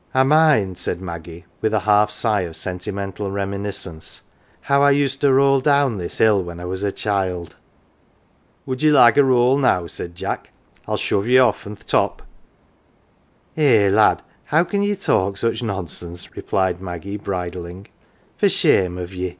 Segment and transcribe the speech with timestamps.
[0.14, 4.20] "I mind, 11 said Maggie, with a half sigh of sentimental reminiscence,"
[4.68, 7.56] how I used to roll down this hill when I was a child.""
[8.64, 10.50] Would ye like a roll now?" said Jack;"
[10.86, 12.22] I'll shove ye off from th 1 top.""
[13.56, 17.88] "Eh, lad, how can ye talk such nonsense,"" replied Maggie bridling;"
[18.38, 19.36] for shame of ye